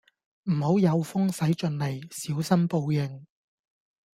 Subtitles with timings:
[0.45, 3.27] 唔好有風使盡 𢃇， 小心報應